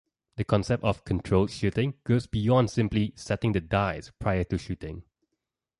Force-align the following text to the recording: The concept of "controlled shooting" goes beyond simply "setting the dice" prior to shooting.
The 0.37 0.43
concept 0.45 0.83
of 0.83 1.05
"controlled 1.05 1.51
shooting" 1.51 1.93
goes 2.05 2.25
beyond 2.25 2.71
simply 2.71 3.13
"setting 3.15 3.51
the 3.51 3.61
dice" 3.61 4.09
prior 4.17 4.43
to 4.45 4.57
shooting. 4.57 5.03